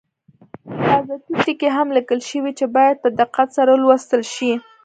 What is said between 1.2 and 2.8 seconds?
ټکي هم لیکل شوي چې